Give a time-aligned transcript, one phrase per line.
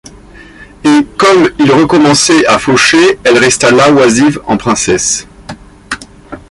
[0.83, 5.27] Et, comme il recommençait à faucher, elle resta là, oisive, en princesse.